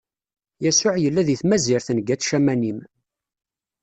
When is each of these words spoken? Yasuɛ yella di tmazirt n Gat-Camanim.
Yasuɛ 0.63 0.95
yella 0.99 1.21
di 1.27 1.35
tmazirt 1.41 1.87
n 1.91 1.99
Gat-Camanim. 2.07 2.79